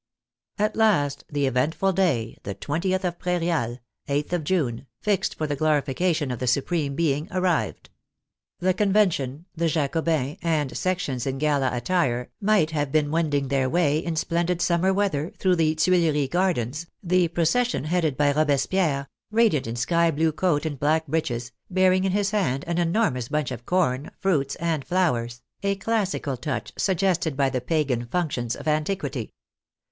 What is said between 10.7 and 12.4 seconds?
Sections in gala attire,